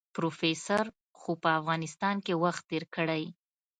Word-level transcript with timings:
پروفيسر 0.15 0.85
خو 1.19 1.31
په 1.43 1.49
افغانستان 1.59 2.15
کې 2.25 2.33
وخت 2.43 2.61
تېر 2.69 2.83
کړی. 2.95 3.23